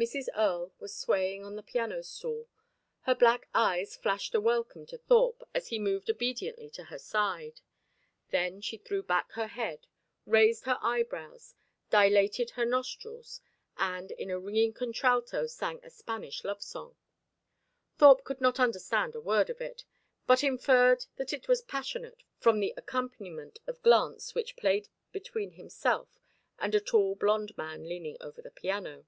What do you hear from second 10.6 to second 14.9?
her eyebrows, dilated her nostrils, and in a ringing